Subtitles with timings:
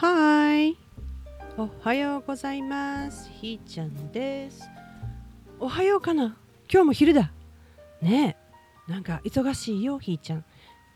[0.00, 0.78] はい
[1.58, 3.30] おはようございます。
[3.38, 4.62] ひーちゃんです。
[5.58, 6.38] おはようかな。
[6.72, 7.30] 今日も昼だ。
[8.00, 8.38] ね
[8.88, 8.90] え。
[8.90, 10.44] なんか忙しいよひーちゃん。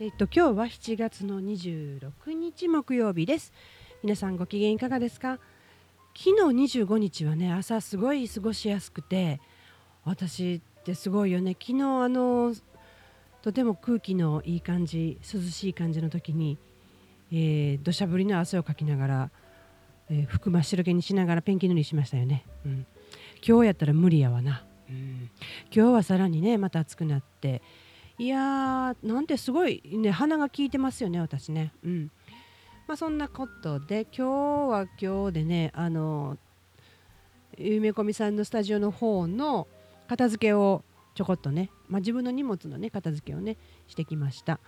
[0.00, 3.52] えっと今日は7月の26日木曜日です。
[4.02, 5.38] 皆さんご機嫌いかがですか？
[6.16, 9.38] 昨日25日はね朝すごい過ごしやすくて
[10.06, 11.58] 私ってすごいよね。
[11.60, 12.54] 昨日あの
[13.42, 16.56] とても空気のいい感じ涼しい感じの時に
[17.36, 19.30] えー、土砂降りの汗をかきながら、
[20.08, 22.86] えー、服真っ白けにしながらペンキ塗りしましたよね、うん、
[23.44, 25.30] 今日やったら無理やわな、うん、
[25.74, 27.60] 今日はさらにねまた暑くなって。
[28.16, 31.72] いやーなんてすごいね鼻が効いてますよね私ね。
[31.84, 32.10] うん。
[32.86, 36.38] まあそんなことで今日は今日でねあの
[37.58, 39.66] ゆめこみさんのスタジオの方の
[40.06, 40.84] 片付けを
[41.16, 43.56] ちょこっとね、まあ、自分の荷物のね片付けをね
[43.88, 44.60] してきました。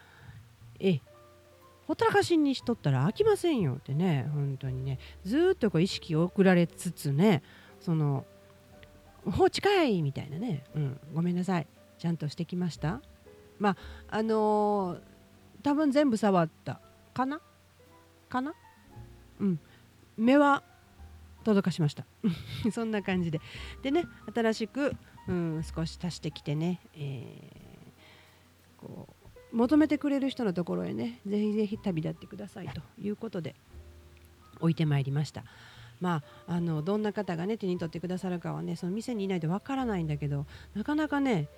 [0.80, 0.98] え。
[1.86, 4.98] ほったらかしにしとったら飽きませんよってね本当にね。
[5.24, 7.42] ずっとこう意識を送られつつね
[7.80, 8.24] その
[9.24, 11.66] 放置かいみたいなね、うん、ごめんなさい。
[11.98, 13.00] ちゃんとしてきました？
[13.58, 13.76] まあ
[14.18, 15.00] あのー、
[15.62, 16.80] 多分全部触った。
[17.14, 17.40] かな？
[18.28, 18.54] かな？
[19.40, 19.60] うん。
[20.16, 20.62] 目は
[21.44, 22.04] 届かしました。
[22.72, 23.40] そんな感じで。
[23.82, 24.92] でね新しく、
[25.28, 29.15] うん、少し足してきてね、えー、こう
[29.56, 33.54] 求めてくれる人のところへねぜひぜひ旅立ってくださいということで
[34.60, 35.44] 置いてまいりました。
[35.98, 41.48] まあ、あのどんな方がね手に取ってくださるかはねその店にいないとわからないんだけどなかなかね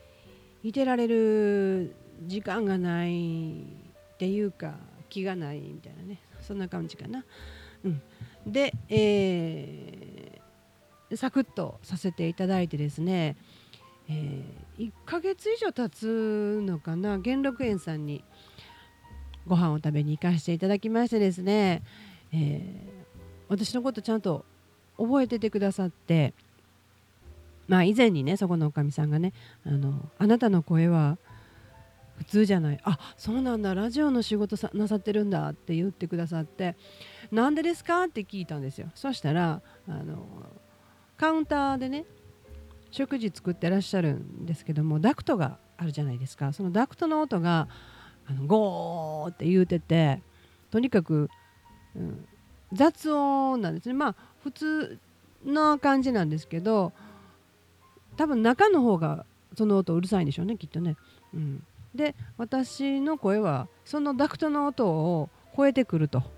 [0.63, 4.77] いてられる時間がないっていうか
[5.09, 7.25] 気がないみたいなねそんな感じかな。
[7.85, 8.03] うん、
[8.47, 13.37] で、えー、サクッとさせていただいてですね
[14.09, 18.25] えー、1ヶ月以上経つのかな元禄園さんに
[19.47, 21.83] ご飯を食べに行かせていただきましてですね、
[22.33, 23.05] えー、
[23.49, 24.45] 私のことちゃんと
[24.97, 26.35] 覚えててくださって
[27.67, 29.33] まあ以前にねそこのおかみさんがね
[29.67, 31.19] あのあなたの声は
[32.17, 36.77] 普通じゃないあそうなんだラジオの仕事さなさってるんだって言ってくださって
[37.31, 38.05] なんでですか？
[38.05, 38.91] って聞いたんですよ。
[38.95, 40.27] そしたらあの
[41.17, 42.07] カウンターでね
[42.91, 47.69] 食事作ってらっしゃるんですけどもダクトがあるじゃないですかそのダクトの音が
[48.27, 50.23] あのゴーって言うてて
[50.71, 51.29] とにかく、
[51.97, 52.27] うん、
[52.73, 54.99] 雑音なんですねまあ普通
[55.45, 56.93] な感じなんですけど
[58.17, 59.25] 多分中の方が
[59.57, 60.97] その音うるさいんでしょうねきっとね。
[61.33, 66.23] うん、で私の声はそのダクトの音を超えてくると。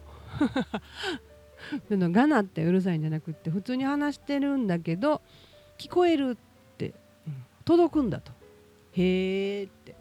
[1.91, 5.21] ガナってうるさいんじゃなくって普通に話してるんだけど
[5.81, 6.95] 聞こえるって、
[7.27, 8.33] うん、届くんだと。
[8.93, 9.97] へえって。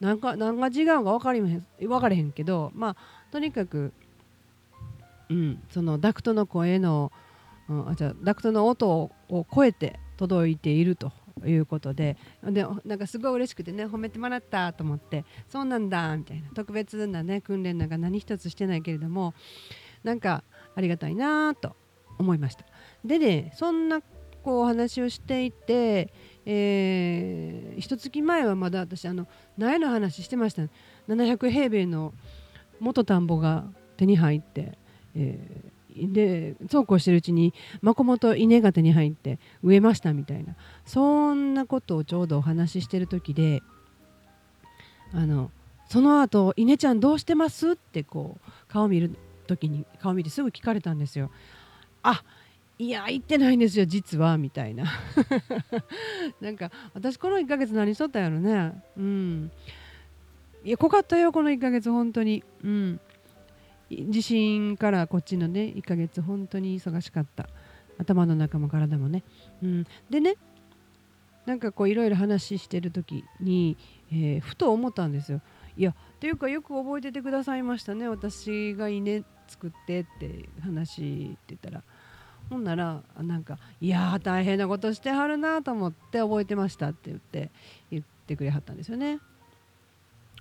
[0.00, 2.96] なんか何が違うか分かりへん分かれへんけどまあ
[3.30, 3.92] とにかく、
[5.30, 7.12] うん、そのダクトの声の、
[7.68, 11.12] うん、あじゃダクトの音を超えて届いていると
[11.46, 19.32] いうことででなんかすごい嬉しくてね褒めてもらったと思ってそうなんだみたいな特別なね訓練なんか何一つしてないけれども
[20.02, 20.44] なんか
[20.74, 21.76] ありがたいなと
[22.18, 22.64] 思いました。
[23.04, 24.00] でねそんな
[24.44, 26.12] こうお話をしていて、
[26.44, 30.62] えー、一月前はまだ私あの苗の話してました
[31.08, 32.12] 700平米の
[32.78, 33.64] 元田んぼが
[33.96, 34.76] 手に入って、
[35.16, 40.56] えー、でそうこうしてるうちにまこもと稲が手に入って植えましたみたいな。
[40.84, 43.62] そんなことをちょうどお話ししてる時で
[45.14, 45.50] あの
[45.88, 47.72] その後稲ちゃんどうしてます？
[47.72, 49.16] ってこう顔見る
[49.46, 51.30] 時に顔見てすぐ聞かれたんですよ。
[52.02, 52.22] あ
[52.78, 54.84] いや行ってないんですよ実はみたいな。
[56.40, 58.82] なんか私この1ヶ月何しとったやろね。
[58.96, 59.50] うん。
[60.64, 62.42] いや濃かったよこの1ヶ月本当に。
[62.62, 63.00] うん。
[63.90, 67.48] 地震からこっちのね1ヶ月本当に忙しかった。
[67.98, 69.22] 頭の中も体もね、
[69.62, 70.34] うん、でね
[71.46, 73.76] なんかこういろいろ話してる時に、
[74.10, 75.42] えー、ふと思ったんですよ。
[75.76, 81.82] いやっていうかよく覚えててくださいましたね私が稲作ってって話って言ったら。
[82.50, 87.50] ほんならなんか「いや大変なことしてはるなと思って覚えてました」って言って
[87.90, 89.18] 言ってくれはったんですよね。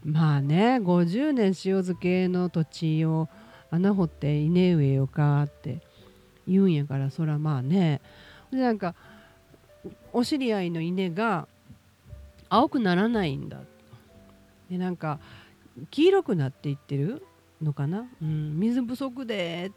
[0.04, 3.30] まあね50年塩漬けの土地を
[3.72, 5.82] 穴掘って稲植えよかって
[6.48, 8.02] 言うんやからそらまあね。
[8.52, 8.96] でなんか
[10.12, 11.48] お知り合いの稲が
[12.50, 13.62] 青くならないんだ。
[14.70, 15.20] でなんか
[15.90, 17.26] 黄色くなっていってる
[17.62, 19.72] のかな、うん、水不足で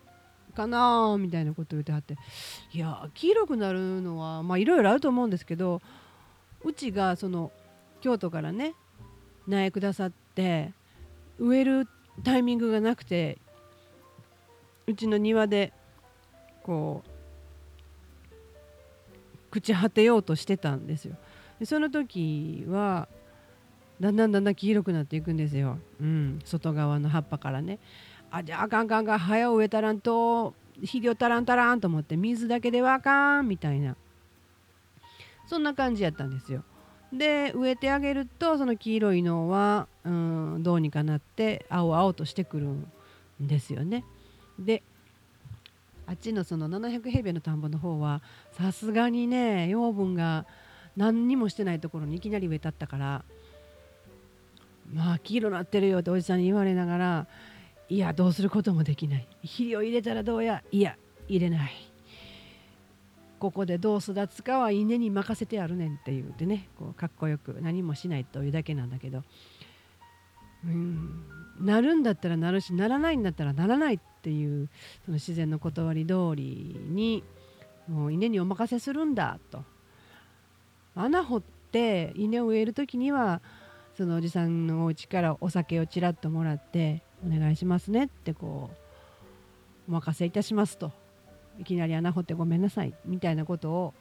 [0.56, 2.17] かなみたいなこと言ってはって
[2.73, 5.81] いや黄色くなるのはまあいろいろあると思うんですけど
[6.64, 7.53] うちがその
[8.00, 8.75] 京都からね
[9.47, 10.73] 苗くださって
[11.38, 11.87] 植える
[12.25, 13.38] タイミングがなくて
[14.87, 15.73] うちの庭で
[16.62, 17.05] こ
[19.52, 21.17] う朽ち果てようとしてたんですよ。
[21.59, 23.09] でその時は
[24.00, 27.79] だんだんだんだん黄色くなっていくんですよ、うん、外側の葉っぱからね。
[28.31, 33.96] あじゃああかんかんあかん早植えたらんと肥料たらんたらんと思って水だけではあかんみたいな
[35.46, 36.64] そんな感じやったんですよ。
[37.12, 42.87] で植えてあげるとその黄色いのは、うん、どうにかなって青々としてくるん
[43.40, 44.05] ですよね。
[44.58, 44.82] で
[46.06, 50.46] あっちのその700平米の田んぼの方はさすがにね養分が
[50.96, 53.25] 何にもしてないところにいきなり植えたったから
[54.93, 57.26] まあ黄色なってるよっておじさんに言われながら
[57.88, 59.29] いやどうすることもできない。
[59.43, 60.62] 肥料入れたらどうや？
[60.73, 60.97] いや
[61.29, 61.73] 入れない。
[63.38, 66.69] ここでどう育つかは稲に任せてあるねんって言うてね。
[66.79, 69.23] こうかっこよく何もしないというだけなんだけど。
[70.65, 71.25] うん。
[71.61, 74.69] なるんだったらなるしならないんだったらならないっていう
[75.05, 77.23] その自然の断り通りに
[77.88, 79.62] もう稲にお任せするんだと。
[80.94, 83.41] 穴掘って稲を植える時には
[83.97, 88.70] そのおじさんのお家からお酒をちらっともらってお願いしますねってこ
[89.88, 90.92] うお任せいたしますと。
[91.58, 93.94] いきなり穴掘ってごめんなさいみたいなことを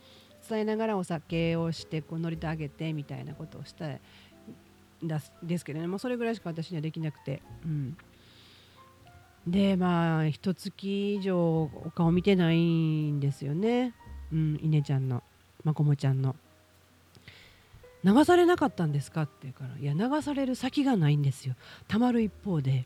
[0.47, 3.99] 伝えながらお酒をしてこう乗りてあげてみたいなことをしたん
[5.43, 7.97] ですけどもそれぐらいしか私にはできなくて、うん、
[9.47, 13.93] でまあ一月以上お顔見てないんですよね、
[14.31, 15.23] うん、稲ちゃんの
[15.63, 16.35] まこもちゃんの。
[18.03, 21.55] 流されなかったんですかって言うからいや流される先がないんですよ。
[21.87, 22.85] たまる一方で。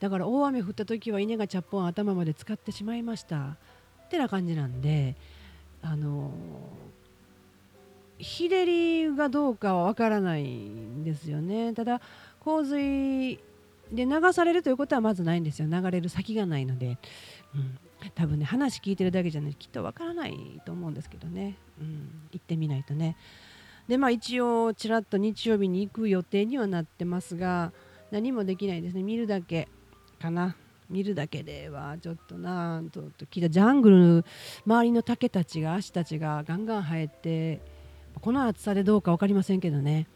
[0.00, 3.56] だから大雨降った時は稲がチャッポン頭まで使ってしまいました。
[4.06, 5.16] ってな感じなんで
[5.82, 6.30] あの
[8.18, 11.72] 日照りがどうかはわからないんですよね。
[11.74, 12.00] ただ
[12.40, 13.38] 洪水
[13.92, 15.68] で流されるということはまずないんですよ。
[15.68, 16.98] 流れる先がないので、
[17.54, 17.78] うん、
[18.14, 23.16] 多分ね話聞いてるだけじゃないきっとわからないと思うんですけどね、うん、行ってみないとね。
[23.86, 27.72] でまあ一応ちらっと日曜日に行く予定にはなってますが
[28.10, 29.02] 何もできないですね。
[29.02, 29.68] 見るだけ。
[30.20, 30.56] かな
[30.90, 34.24] 見るだけではちょっとなとと聞いたジャングル
[34.66, 37.60] 周りの竹たちが足たちがガンガン生えて
[38.20, 40.08] この暑さでどうか分かりませんけどね、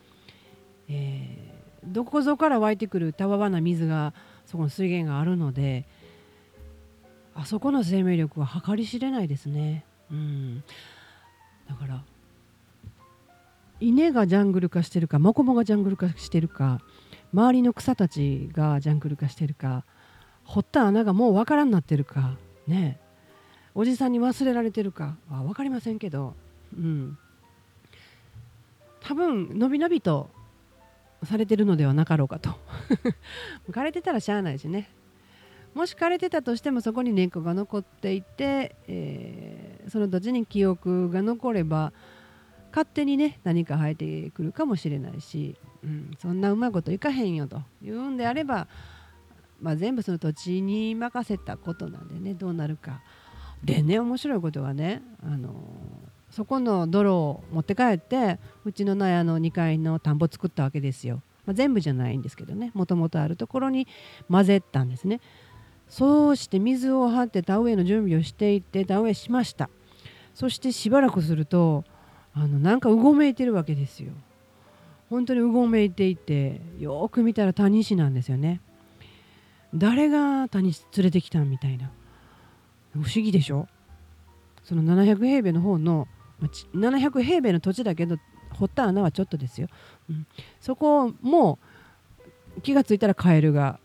[0.88, 4.14] えー、どこぞから湧いてくるたわわな水が
[4.46, 5.86] そこの水源があるので
[7.34, 9.84] あそこの生命力は計り知れないですね。
[10.10, 10.62] うん、
[11.68, 12.04] だから
[13.80, 16.80] 稲がジャングル化してるかマコモがジャングル化してるか
[17.32, 19.84] 周りの草たちがジャングル化してるか
[20.44, 22.36] 掘った穴がもうわからんなってるか
[22.66, 22.98] ね
[23.74, 26.34] おじさんに忘れられてるかは分かりませんけど、
[26.76, 27.16] うん、
[29.00, 30.28] 多分のびのびと
[31.24, 32.50] されてるのではなかろうかと。
[33.70, 34.90] 枯れてたらしゃあないしね。
[35.74, 41.94] もし枯れてたとしてもそこに根っこが残っていて、えー、その土地に記憶が残れば
[42.72, 48.68] 勝手にね何か生えてくるかもしれないし、うん、そんなうまいこといかへんよというんであれば
[49.62, 53.00] まあ、全部その土地に任せたことなんでねどうなるか。
[53.62, 55.54] でね面白いことはねあの
[56.30, 61.22] そこの泥を持って帰ってうちの納屋の2階の田んぼ作ったわけですよ。
[61.46, 63.88] まあ、全部じゃないんですけどねもともとあるところに
[64.28, 65.20] 混ぜたんですね。
[65.88, 69.70] そうして水を張って田植えの準備をしていって田植えしました。
[70.34, 71.84] そしてしばらくすると
[72.34, 74.12] あのなんかうごめいてるわけですよ。
[75.12, 78.62] 本当にうごめいていてよく見たら谷石なんですよね。
[79.74, 81.90] 誰が谷連れてきたみたいな。
[82.94, 83.68] 不思議でしょ？
[84.64, 86.08] その700平米の方の
[86.74, 88.16] 700平米の土地だけど
[88.54, 89.68] 掘った穴はちょっとですよ、
[90.08, 90.26] うん、
[90.60, 91.58] そこも
[92.62, 93.78] 気がついたらカエルが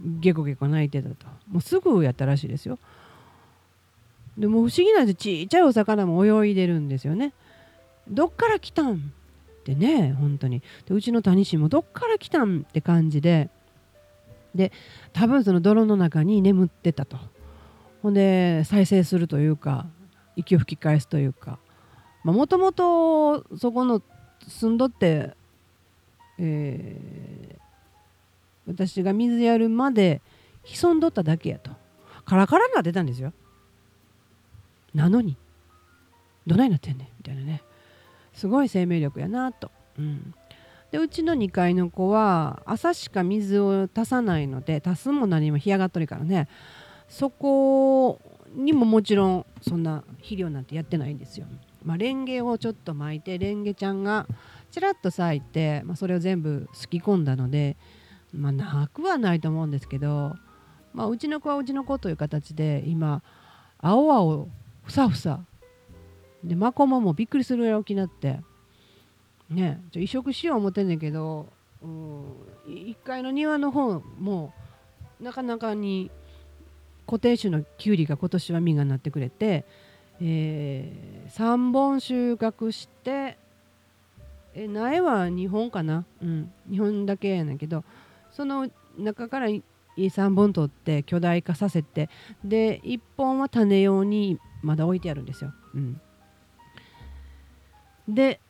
[0.00, 1.26] ゲコゲコ鳴いてたと。
[1.50, 2.78] もうすぐやったらしいですよ。
[4.38, 7.32] でも不思議なんでちっちゃいお魚も泳いでるんですよね。
[8.08, 9.12] どっから来たん？
[9.60, 10.62] ってね本当に。
[10.86, 13.50] でうちの谷氏もどっから来たんって感じで。
[14.54, 14.72] で
[15.12, 17.18] 多分その泥の中に眠ってたと。
[18.02, 19.86] ほんで再生するというか
[20.34, 21.58] 息を吹き返すというか。
[22.24, 24.02] もともとそこの
[24.46, 25.34] 住んどって、
[26.38, 27.56] えー、
[28.66, 30.20] 私が水やるまで
[30.64, 31.70] 潜んどっただけやと。
[32.24, 33.32] カラカラになってたんですよ。
[34.94, 35.36] なのに
[36.46, 37.62] どないなってんねんみたいなね。
[38.32, 40.34] すごい生命力やなと、うん、
[40.90, 46.48] でうちの2階の子は朝しか水を足さないので足すも何も干上がっとるからね。
[47.08, 48.20] そこ
[48.54, 51.46] にももちろんそんな肥料なんてやってないんですよ。
[51.84, 54.26] まあ、レンゲをちょっと巻いてレンゲちゃんが
[54.70, 57.76] ちらっと咲いて、まあ、それを全部すき込んだので、
[58.32, 60.36] まあ、なくはないと思うんですけど
[60.92, 63.22] まあ、うちの子はうちの子という形で今
[63.78, 64.46] 青々
[64.84, 65.40] ふさふさ
[66.44, 68.40] でマコモもびっくりするぐらい大きなって
[69.48, 71.48] ね移植しよう思ってんねんけど、
[71.82, 72.22] うん、
[72.66, 74.52] 1階の庭の方も
[75.20, 76.10] なかなかに
[77.06, 79.64] 固定種のキュウリが今年は実がなってくれて、
[80.20, 83.36] えー、3本収穫して
[84.54, 87.84] え苗は2本かな、うん、2本だけやねんけど
[88.32, 88.68] その
[88.98, 89.48] 中から
[89.96, 92.08] 3本取って巨大化させて
[92.44, 95.52] で1本は種用にまだ置いてあるんですよ。
[95.74, 96.00] うん、
[98.14, 98.40] で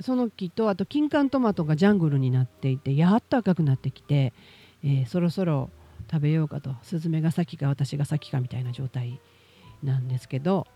[0.00, 4.32] その木とあと金柑トマトがジャングルになっていてやっと赤くなってきて、
[4.84, 5.70] えー、そろそろ
[6.10, 6.76] 食べようかと。
[6.82, 9.20] スズメが先か私が先かみたいな状態
[9.82, 10.66] なんですけど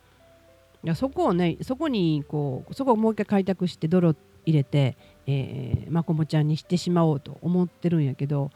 [0.83, 4.15] いやそこをねそこにこうそこをもう一回開拓して泥
[4.47, 4.97] 入れて、
[5.27, 8.51] えー、マコモちゃんにしてしまおうと思ってるんやけど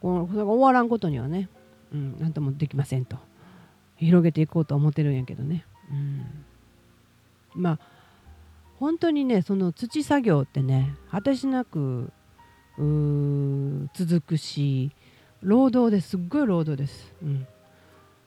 [0.00, 1.48] このそれが終わらんことにはね、
[1.92, 3.16] うん、なんともできませんと。
[3.96, 6.44] 広げていこうと思ってるんやけどね、うん、
[7.54, 7.78] まあ
[8.80, 12.10] 本当にねその土作業ってね果てしなく
[13.92, 14.90] 続くし
[15.42, 17.46] 労働ですっごい労働です、うん、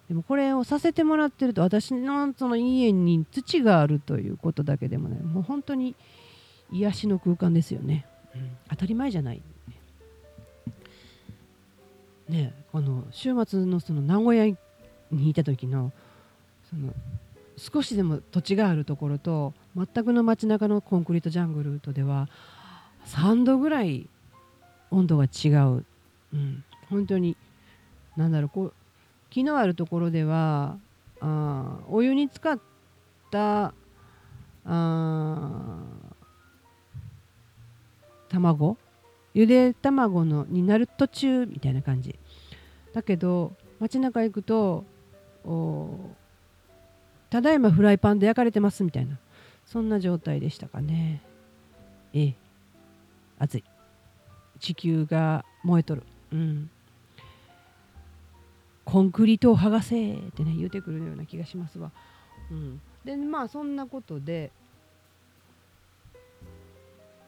[0.07, 5.95] でもこれをさせてもらってると私のその家に土があるということだけでもねもう本当に
[6.71, 8.05] 癒しの空間ですよね、
[8.35, 9.41] うん、当たり前じゃない。
[12.29, 14.45] ねこの週末のその名古屋
[15.11, 15.91] にいた時の
[16.69, 16.93] その
[17.57, 22.29] 少しでも土地があるところと全くの街中のコンクリートジャングルとでは
[23.05, 24.07] 3度ぐらい
[24.91, 25.85] 温度が違う、
[26.33, 27.35] うん、本当に
[28.15, 28.73] 何だろうこう
[29.29, 30.77] 木のあるところでは
[31.19, 32.59] あお湯に浸かっ
[33.31, 33.73] た
[34.65, 35.79] あ
[38.29, 38.77] 卵？
[39.33, 42.15] ゆで卵のになる途中みたいな感じ。
[42.93, 44.85] だけど街中行くと
[45.45, 45.97] お
[47.33, 49.17] ただいまフライパンで焼かれてますみたいな。
[49.65, 51.19] そんな状態でしたかね。
[52.13, 52.35] ええ。
[53.39, 53.63] 暑い。
[54.59, 56.03] 地球が燃えとる。
[56.31, 56.69] うん。
[58.85, 61.89] コンクリートを剥がせってね言うてくるような気がしますわ、
[62.51, 64.51] うん、でまあそんなことで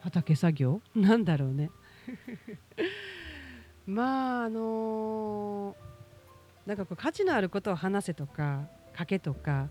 [0.01, 0.81] 畑作業？
[0.93, 1.71] なんだろうね。
[3.87, 9.69] まああのー、なんかこう価値のあることを話せとか賭けとか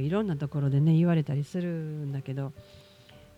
[0.00, 2.52] いろんなところでね言われたりするんだけど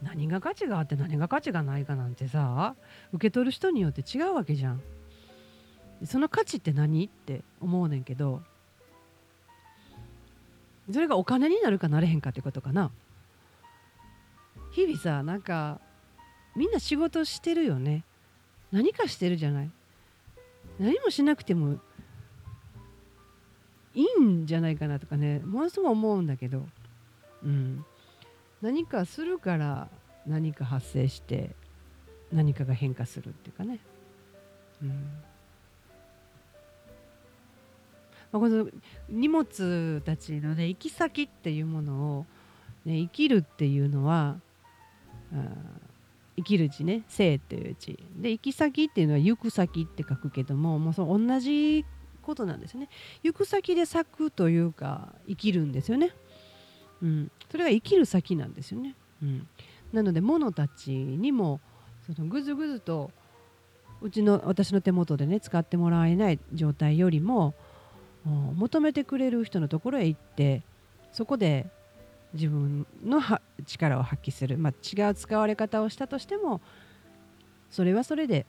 [0.02, 2.75] 何が価値があって何が価値がないかなんてさ
[3.12, 4.83] 受け取る人によって違うわけじゃん。
[6.05, 8.40] その価値って何って思うねんけど
[10.90, 12.90] それがお金になるかなれへんかってことかな。
[14.73, 15.79] 日々さなんか
[16.57, 18.05] みんな仕事してるよね
[18.73, 19.71] 何かしてるじゃない
[20.79, 21.79] 何もしなくても
[23.94, 26.66] いいんじゃないかなとかねものすごい思うんだけど、
[27.44, 27.85] うん、
[28.62, 29.88] 何かするから
[30.26, 31.50] 何か発生して
[32.32, 33.80] 何かが変化するっていうかね、
[34.82, 34.88] うん。
[38.32, 38.68] まあ、この
[39.09, 42.26] 荷物たちのね行き先っていうものを、
[42.85, 44.37] ね、生きるっていうのは
[45.32, 45.80] あ
[46.37, 51.85] 生きる字ね生っていう字で行き先っていうのは行く先って書くけどももうその同じ
[52.31, 52.89] ことなんですね。
[53.25, 56.15] 行く先で咲くというか生きるんですよね、
[57.03, 59.49] うん、それが生きる先なんですよね、うん、
[59.93, 61.61] なので物たちにも
[62.07, 63.11] そのぐずぐずと
[64.01, 67.55] うちの私の手元でね使ってもらえない状態よりも
[68.25, 70.63] 求めてくれる人のところへ行って
[71.13, 71.67] そこで
[72.33, 73.21] 自分の
[73.67, 76.61] 力を発揮する、まあ、違う使われ方をしたとしても
[77.71, 78.47] それはそれで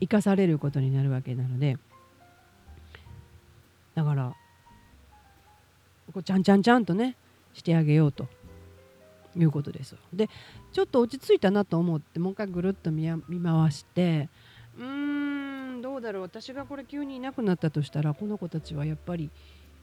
[0.00, 1.76] 生かされることになるわけなので
[3.94, 4.34] だから
[6.12, 7.16] こうちゃんちゃんちゃんとね
[7.54, 8.28] してあげようと。
[9.34, 9.96] いうことです。
[10.12, 10.28] で
[10.72, 14.28] ちょっと落ち着いたなと思ってもう一回ぐるっと見回して
[14.78, 14.84] うー
[15.78, 16.22] んどうだろう。
[16.22, 19.30] 私がこれ急にいなくなったとしたらこの子たちはやっぱり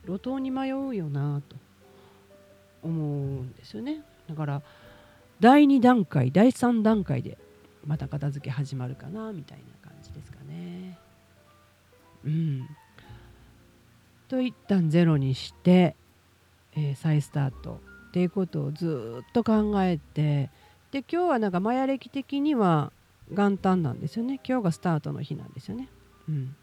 [0.05, 1.55] 路頭に迷うよなと。
[2.81, 4.03] 思うんですよね。
[4.29, 4.61] だから
[5.39, 7.37] 第2段階第3段階で
[7.85, 10.97] また片付け始まるかなみたいな感じですかね。
[12.23, 12.67] うん。
[14.29, 15.95] と一旦ゼロにして、
[16.75, 20.49] えー、再スタートっていうことをずっと考えて
[20.91, 22.91] で今日はなんかマヤ歴的には
[23.31, 24.39] 元旦なんですよね。
[24.47, 25.87] 今日がスタートの日なんですよね。
[26.27, 26.55] うん。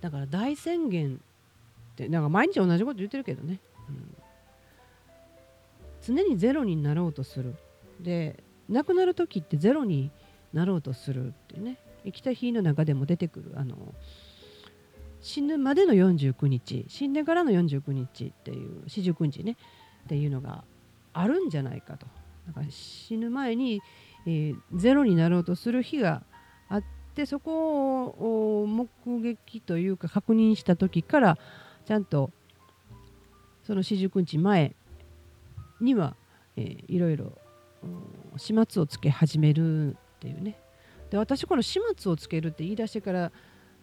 [0.00, 4.14] だから大宣言ってなんか毎日同じこと言ってるけどね、うん、
[6.02, 7.56] 常にゼロになろうとする。
[8.00, 10.10] で亡くなる時ってゼロに
[10.52, 11.78] なろうとするっていうね。
[12.04, 13.94] 生きた日の中でも出てくるあの
[15.24, 19.56] 死ぬまでの49日死んでからの49日っていう四十九日ね
[20.04, 20.64] っていうのが
[21.14, 22.06] あるんじゃないかと。
[22.46, 23.80] だから死ぬ前に、
[24.26, 26.22] えー、ゼロになろうとする日が
[26.68, 28.86] あってそこを目
[29.22, 31.38] 撃というか確認した時から
[31.86, 32.30] ちゃんと
[33.66, 34.76] その四十九日前
[35.80, 36.16] には、
[36.58, 37.32] えー、いろいろ
[38.36, 40.60] 始末をつけ始めるっていうね。
[41.10, 43.32] で私この始末をつけるって言い出してから、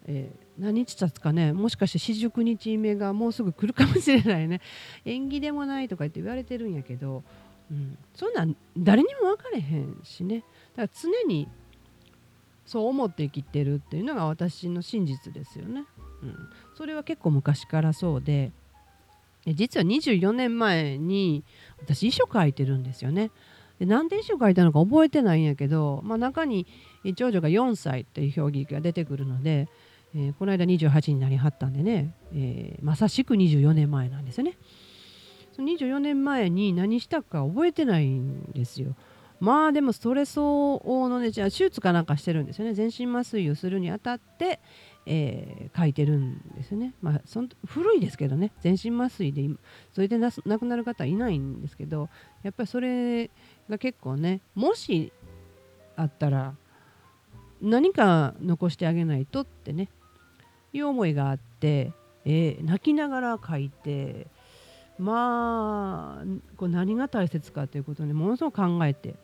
[0.06, 4.62] えー、何日経つかねもしかして四十九日目がもうすぐ来るかもしれないね
[5.06, 7.24] 縁起でもないとか言って言われてるんやけど、
[7.72, 10.44] うん、そんなん誰にも分かれへんしね
[10.76, 11.48] だから常に
[12.66, 15.84] そう思って生きてるっていうのが私の真実ですよね。
[16.24, 16.36] うん、
[16.76, 18.52] それは結構昔からそうで
[19.48, 21.44] 実は24年前に
[21.82, 23.32] 私遺書書いてるんですよね。
[23.80, 26.68] で何で遺書書いたのか覚えてないんやけど、まあ、中に
[27.16, 29.68] 長女が4歳っていう表記が出てくるので、
[30.16, 34.58] えー、この間28になりはったんでね、えー、まさしく24年前なんですよね。
[35.54, 38.96] その24年前に何したか覚えてないんですよ。
[39.42, 44.60] まあでもストレスをのねじゃあ手術かなんかしてるんですよね全身麻酔をするにあたって、
[45.08, 49.50] えー、書いてるんですよねまあそん古いですけどね全身麻酔で
[49.94, 52.08] それで亡くなる方はいないんですけど
[52.44, 53.32] やっぱりそれ
[53.68, 55.12] が結構ねもし
[55.96, 56.54] あったら
[57.64, 59.90] 何か残してあげないとってね
[60.74, 61.92] いう思いがあって、
[62.26, 64.28] えー、泣きながら書いて
[65.00, 66.26] まあ
[66.58, 69.16] こう何が大切かということにものすごく考えて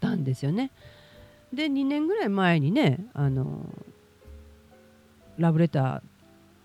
[0.00, 0.70] たんですよね。
[1.52, 3.66] で2年ぐらい前にねあの
[5.38, 6.02] ラブレター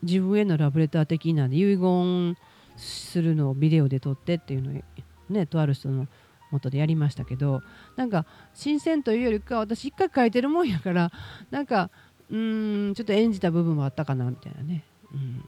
[0.03, 2.37] 自分へのラブレター的な遺言
[2.77, 4.83] するのをビデオで撮ってっていうのを
[5.29, 6.07] ねとある人の
[6.51, 7.61] 元でやりましたけど
[7.95, 11.11] なんか新鮮というよりか私一回書いてるもんやから
[11.49, 11.89] なんか
[12.31, 15.43] うんちょっと演じた部分もあったかなみたいなね、うん、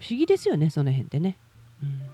[0.00, 1.36] 不思議ですよねその辺ってね、
[1.82, 2.06] うんま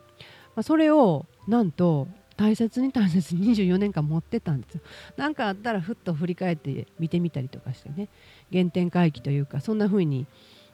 [0.57, 4.81] あ、それをなんと大切に大切に24年間持ってたんですよ。
[5.17, 8.09] 何かあったらふっと振り返って見てみたりとかしてね
[8.53, 10.27] 原点回帰というかそんな風に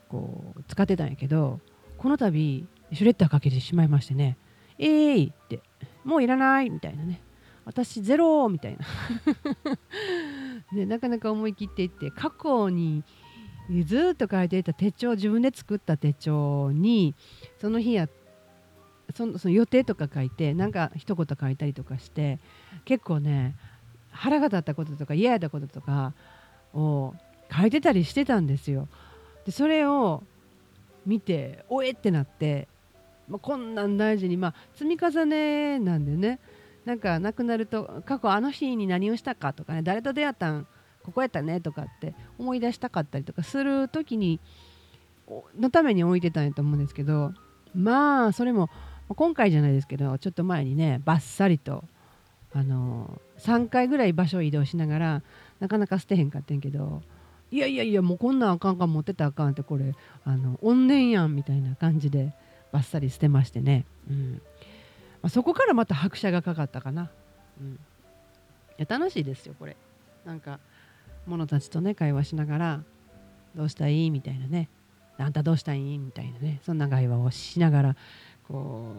[0.09, 1.61] こう使ってたんやけど
[1.97, 4.37] この度シュレッダーかけてしまいましてね
[4.79, 5.61] 「えい!」って
[6.05, 7.23] 「もういらない!」みたいなね
[7.65, 8.85] 「私ゼロ!」みたいな
[10.73, 13.05] ね、なかなか思い切っていって過去に
[13.87, 17.15] ずっと書いていた手帳自分で作った手帳に
[17.61, 18.09] その日や
[19.15, 22.39] そのその予定とか書いてなんか一言書いたりとかして
[22.85, 23.55] 結構ね
[24.11, 26.15] 腹が立ったこととか嫌やったこととか
[26.73, 27.15] を
[27.55, 28.89] 書いてたりしてたんですよ。
[29.45, 30.23] でそれを
[31.07, 32.67] 見ておえってなって、
[33.29, 36.41] まあ、こんなん大事に、まあ、積み重ねなんでね
[36.85, 40.67] なんか亡くなると過去あの日に何をしたかとかね誰と出会ったん
[41.03, 44.41] ここやったねとかって思い出したかったりとかする時に
[45.59, 47.33] のために置いてたんやと思うんですけど
[47.75, 48.71] まあそれも
[49.09, 51.85] 今回じゃないですけどちょっと前にねバッサリと
[52.53, 55.23] あの3回ぐらい場所を移動しながら
[55.61, 57.03] なかなか捨てへんかってんけど
[57.51, 59.95] いやいやいやもうこんなんあかんか持ってたらあかんってこれ
[60.25, 62.33] あの怨念やんみたいな感じで
[62.73, 64.43] バッサリ捨てましてね、うん。
[65.25, 67.11] まあ、そこからまた拍車がかかったかな、
[67.59, 67.77] うん、い
[68.77, 69.75] や楽しいですよこれ。
[70.27, 70.61] なんか
[71.27, 72.83] 者たちとね会話しながら
[73.55, 74.11] どうしたい？
[74.11, 74.69] みたいなね。
[75.17, 75.81] あんたどうしたい？
[75.81, 76.61] みたいなね。
[76.63, 77.97] そんな会話をしながら
[78.47, 78.93] こ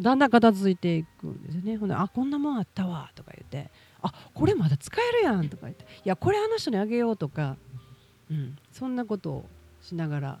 [0.00, 1.76] うだんだん片付いていくんですよね。
[1.76, 3.12] ほんであこんなもんあったわ。
[3.14, 3.70] とか言って。
[4.02, 5.48] あこれまだ使えるやん。
[5.48, 5.84] とか言って。
[5.84, 7.56] いやこれあの人にあげようとか、
[8.28, 9.44] うん、そんなことを
[9.80, 10.40] しながら、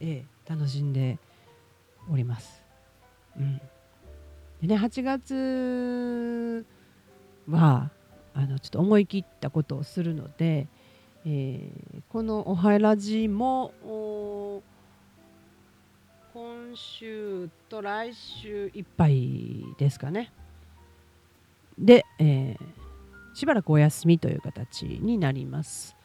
[0.00, 1.20] ええ、楽しんで
[2.10, 2.65] おります。
[3.38, 3.60] うん、
[4.60, 6.66] でね8月
[7.48, 7.90] は
[8.34, 10.68] あのちょっと思い切ったことをするので、
[11.24, 14.62] えー、この「おはらじも」も
[16.36, 20.30] 今週と来週いっぱいですかね。
[21.78, 22.58] で、えー、
[23.34, 25.96] しばらくお休みという形になります。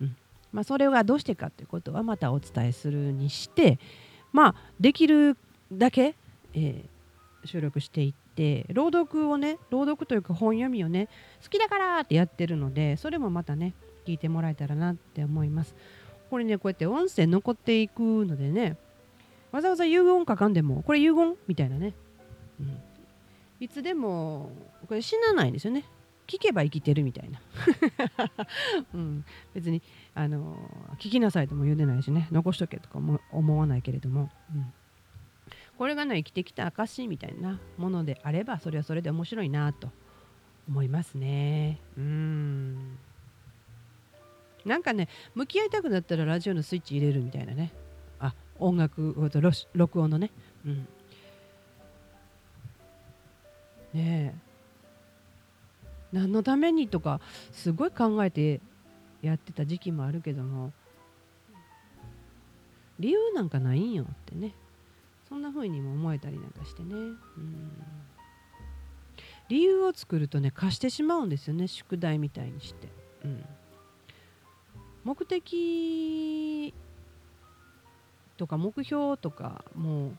[0.00, 0.16] うん
[0.52, 3.80] まあ、それがどうしてかということはまたお伝えするにして、
[4.32, 5.36] まあ、できる
[5.72, 6.14] だけ、
[6.54, 11.08] えー、収録していって朗読をね朗読というか本読みをね
[11.42, 13.74] 好きだからってやってるのでそれもまたね
[14.06, 15.74] 聞いてもらえたらなって思います。
[16.30, 18.76] これねこうやって音声残っていくのでね
[19.50, 21.92] わざわざ遺言書かんでもこれ遺言みたいなね、
[22.60, 22.80] うん、
[23.58, 24.52] いつでも
[24.86, 25.84] これ死なないんですよね。
[26.28, 27.40] 聞けば生きてるみたいな、
[28.94, 29.82] うん、別に
[30.14, 30.56] あの
[31.00, 34.72] 聞きなさいとも言うてないしね残しとけとかも思わないけれども、うん、
[35.80, 39.88] これがね生きてきた証みたいなものであればそれはそれで面白いなと
[40.68, 41.80] 思いますね。
[41.96, 42.98] うん。
[44.66, 47.72] なんかね向き合いたくなったらラジオのスイッチ入れるみたいなね。
[48.18, 49.40] あ音楽と
[49.72, 50.30] 録音のね。
[50.66, 50.86] うん。
[53.94, 54.38] ねえ。
[56.12, 58.60] 何のためにとかすごい考えて
[59.22, 60.74] やってた時期もあるけども。
[62.98, 64.52] 理由なんかないんよってね。
[65.30, 66.94] そんな風にも思えたりなんかしてね。
[66.94, 67.16] うん。
[69.48, 71.68] 理由を作るとね貸してしまうんですよね。
[71.68, 72.88] 宿題みたいにして、
[73.24, 73.44] うん、
[75.04, 76.74] 目的
[78.36, 80.16] とか目標とかもう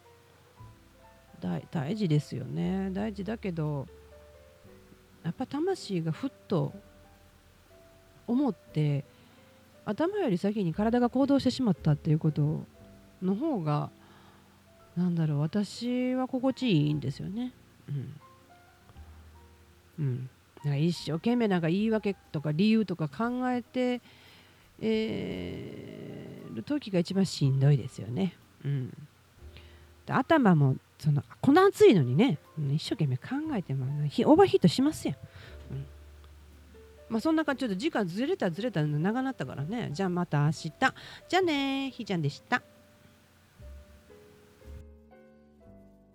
[1.72, 2.90] 大事ですよね。
[2.92, 3.88] 大事だけど
[5.24, 6.74] やっぱ魂がふっと
[8.28, 9.04] 思って
[9.86, 12.64] 頭より先に体が行動してしまったっていうこと
[13.22, 13.90] の方が
[14.96, 17.54] なんだろう私は心地いいんですよね。
[17.90, 18.20] うん。
[20.66, 24.02] うん、一生懸命なんか言い訳とか理由とか考えて、
[24.80, 28.34] えー、る時が一番しんどいですよね。
[28.66, 28.94] うん、
[30.08, 32.38] 頭もそのこんな暑いのにね
[32.74, 35.18] 一生懸命考えてもオーバーヒートしますやん。
[35.72, 35.86] うん
[37.10, 40.72] まあ、そんな感じちょっと時間ずれたずれた長なったからねじゃあまた明日
[41.28, 42.62] じゃあねひーちゃんでした。